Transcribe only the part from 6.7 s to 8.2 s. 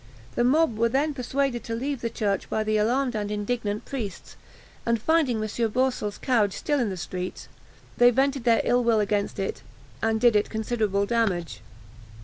in the streets, they